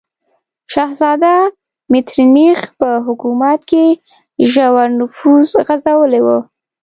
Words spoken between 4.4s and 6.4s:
ژور نفوذ غځولی و.